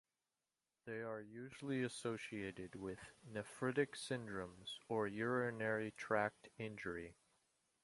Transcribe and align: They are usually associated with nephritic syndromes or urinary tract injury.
They 0.85 1.03
are 1.03 1.21
usually 1.21 1.83
associated 1.83 2.73
with 2.73 2.97
nephritic 3.23 3.93
syndromes 3.95 4.79
or 4.89 5.05
urinary 5.07 5.91
tract 5.91 6.49
injury. 6.57 7.13